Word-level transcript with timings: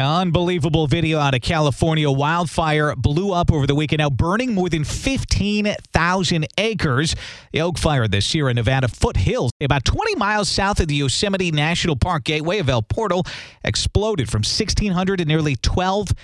Unbelievable 0.00 0.86
video 0.86 1.18
out 1.18 1.34
of 1.34 1.42
California. 1.42 2.10
Wildfire 2.10 2.96
blew 2.96 3.32
up 3.32 3.52
over 3.52 3.66
the 3.66 3.74
weekend, 3.74 3.98
now 3.98 4.10
burning 4.10 4.54
more 4.54 4.68
than 4.68 4.84
15,000 4.84 6.46
acres. 6.58 7.14
The 7.52 7.60
Oak 7.60 7.78
Fire, 7.78 8.08
the 8.08 8.20
Sierra 8.20 8.54
Nevada 8.54 8.88
foothills, 8.88 9.52
about 9.60 9.84
20 9.84 10.16
miles 10.16 10.48
south 10.48 10.80
of 10.80 10.88
the 10.88 10.94
Yosemite 10.94 11.50
National 11.50 11.96
Park 11.96 12.24
gateway 12.24 12.58
of 12.58 12.68
El 12.68 12.82
Portal, 12.82 13.26
exploded 13.62 14.30
from 14.30 14.40
1,600 14.40 15.18
to 15.18 15.24
nearly 15.24 15.56
12,000. 15.56 16.16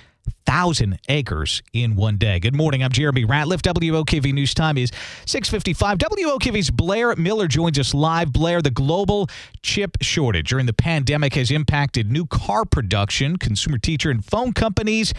1,000 0.46 0.98
acres 1.08 1.60
in 1.72 1.96
one 1.96 2.18
day. 2.18 2.38
Good 2.38 2.54
morning. 2.54 2.82
I'm 2.84 2.92
Jeremy 2.92 3.24
Ratliff. 3.24 3.62
WOKV 3.62 4.32
News 4.32 4.54
Time 4.54 4.78
is 4.78 4.90
655. 5.26 5.98
WOKV's 5.98 6.70
Blair 6.70 7.16
Miller 7.16 7.48
joins 7.48 7.78
us 7.80 7.92
live. 7.92 8.32
Blair, 8.32 8.62
the 8.62 8.70
global 8.70 9.28
chip 9.62 9.96
shortage 10.00 10.48
during 10.48 10.66
the 10.66 10.72
pandemic 10.72 11.34
has 11.34 11.50
impacted 11.50 12.12
new 12.12 12.26
car 12.26 12.64
production, 12.64 13.38
consumer 13.38 13.78
teacher, 13.78 14.08
and 14.08 14.24
phone 14.24 14.52
companies. 14.52 15.12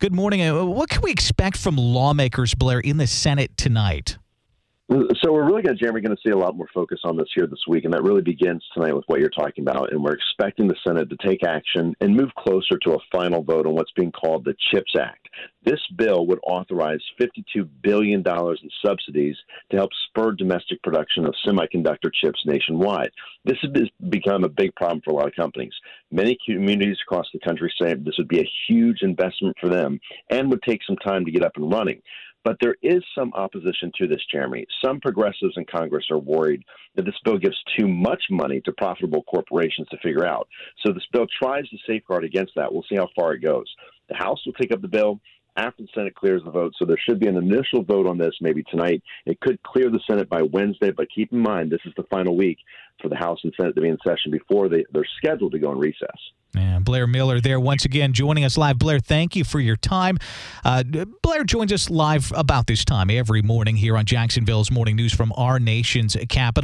Good 0.00 0.14
morning. 0.14 0.42
Uh, 0.42 0.66
what 0.66 0.90
can 0.90 1.00
we 1.00 1.12
expect 1.12 1.56
from 1.56 1.76
lawmakers, 1.76 2.54
Blair, 2.54 2.80
in 2.80 2.98
the 2.98 3.06
Senate 3.06 3.56
tonight? 3.56 4.17
So 4.90 5.34
we're 5.34 5.44
really 5.44 5.60
going 5.60 5.76
to, 5.76 5.82
Jeremy, 5.82 6.00
going 6.00 6.16
to 6.16 6.22
see 6.26 6.32
a 6.32 6.38
lot 6.38 6.56
more 6.56 6.68
focus 6.72 7.00
on 7.04 7.18
this 7.18 7.28
here 7.34 7.46
this 7.46 7.66
week, 7.68 7.84
and 7.84 7.92
that 7.92 8.02
really 8.02 8.22
begins 8.22 8.64
tonight 8.72 8.96
with 8.96 9.04
what 9.06 9.20
you're 9.20 9.28
talking 9.28 9.62
about. 9.62 9.92
And 9.92 10.02
we're 10.02 10.14
expecting 10.14 10.66
the 10.66 10.76
Senate 10.82 11.10
to 11.10 11.16
take 11.26 11.44
action 11.44 11.94
and 12.00 12.16
move 12.16 12.30
closer 12.38 12.78
to 12.78 12.94
a 12.94 12.98
final 13.12 13.42
vote 13.42 13.66
on 13.66 13.74
what's 13.74 13.92
being 13.92 14.12
called 14.12 14.46
the 14.46 14.54
CHIPS 14.70 14.94
Act. 14.98 15.28
This 15.62 15.80
bill 15.94 16.26
would 16.28 16.40
authorize 16.42 17.02
$52 17.20 17.68
billion 17.82 18.24
in 18.26 18.70
subsidies 18.82 19.36
to 19.70 19.76
help 19.76 19.90
spur 20.08 20.32
domestic 20.32 20.82
production 20.82 21.26
of 21.26 21.34
semiconductor 21.46 22.10
chips 22.10 22.40
nationwide. 22.46 23.10
This 23.44 23.58
has 23.60 23.90
become 24.08 24.44
a 24.44 24.48
big 24.48 24.74
problem 24.74 25.02
for 25.04 25.10
a 25.10 25.16
lot 25.16 25.28
of 25.28 25.36
companies. 25.36 25.74
Many 26.10 26.38
communities 26.46 26.96
across 27.06 27.26
the 27.34 27.40
country 27.40 27.70
say 27.78 27.92
this 27.92 28.16
would 28.16 28.28
be 28.28 28.40
a 28.40 28.50
huge 28.66 29.02
investment 29.02 29.54
for 29.60 29.68
them 29.68 30.00
and 30.30 30.48
would 30.48 30.62
take 30.62 30.80
some 30.86 30.96
time 30.96 31.26
to 31.26 31.30
get 31.30 31.44
up 31.44 31.52
and 31.56 31.70
running. 31.70 32.00
But 32.44 32.56
there 32.60 32.76
is 32.82 33.02
some 33.14 33.32
opposition 33.34 33.92
to 33.98 34.06
this, 34.06 34.22
Jeremy. 34.32 34.66
Some 34.82 35.00
progressives 35.00 35.54
in 35.56 35.64
Congress 35.64 36.06
are 36.10 36.18
worried 36.18 36.62
that 36.94 37.04
this 37.04 37.18
bill 37.24 37.38
gives 37.38 37.56
too 37.78 37.88
much 37.88 38.22
money 38.30 38.60
to 38.62 38.72
profitable 38.72 39.22
corporations 39.24 39.88
to 39.90 39.98
figure 39.98 40.26
out. 40.26 40.48
So 40.84 40.92
this 40.92 41.06
bill 41.12 41.26
tries 41.42 41.68
to 41.68 41.76
safeguard 41.86 42.24
against 42.24 42.52
that. 42.56 42.72
We'll 42.72 42.84
see 42.88 42.96
how 42.96 43.08
far 43.18 43.34
it 43.34 43.40
goes. 43.40 43.66
The 44.08 44.16
House 44.16 44.40
will 44.46 44.54
take 44.54 44.72
up 44.72 44.80
the 44.80 44.88
bill 44.88 45.20
after 45.58 45.82
the 45.82 45.88
Senate 45.94 46.14
clears 46.14 46.42
the 46.44 46.50
vote. 46.50 46.72
So 46.78 46.84
there 46.84 46.96
should 46.98 47.18
be 47.18 47.26
an 47.26 47.36
initial 47.36 47.82
vote 47.82 48.06
on 48.06 48.16
this 48.16 48.34
maybe 48.40 48.62
tonight. 48.70 49.02
It 49.26 49.40
could 49.40 49.62
clear 49.62 49.90
the 49.90 50.00
Senate 50.08 50.28
by 50.28 50.42
Wednesday, 50.42 50.92
but 50.92 51.08
keep 51.14 51.32
in 51.32 51.40
mind 51.40 51.70
this 51.70 51.80
is 51.84 51.92
the 51.96 52.04
final 52.04 52.36
week 52.36 52.58
for 53.02 53.08
the 53.08 53.16
House 53.16 53.40
and 53.42 53.52
Senate 53.56 53.74
to 53.74 53.80
be 53.80 53.88
in 53.88 53.98
session 54.06 54.30
before 54.30 54.68
they, 54.68 54.84
they're 54.92 55.06
scheduled 55.18 55.52
to 55.52 55.58
go 55.58 55.72
in 55.72 55.78
recess. 55.78 56.08
And 56.56 56.82
Blair 56.82 57.06
Miller 57.06 57.40
there 57.40 57.60
once 57.60 57.84
again 57.84 58.14
joining 58.14 58.44
us 58.44 58.56
live. 58.56 58.78
Blair, 58.78 59.00
thank 59.00 59.36
you 59.36 59.44
for 59.44 59.60
your 59.60 59.76
time. 59.76 60.16
Uh, 60.64 60.82
Blair 61.22 61.44
joins 61.44 61.72
us 61.72 61.90
live 61.90 62.32
about 62.34 62.66
this 62.66 62.86
time 62.86 63.10
every 63.10 63.42
morning 63.42 63.76
here 63.76 63.98
on 63.98 64.06
Jacksonville's 64.06 64.70
Morning 64.70 64.96
News 64.96 65.12
from 65.12 65.32
our 65.36 65.60
nation's 65.60 66.16
capital. 66.30 66.58